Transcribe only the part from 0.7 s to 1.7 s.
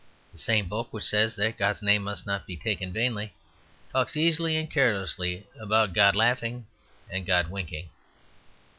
which says that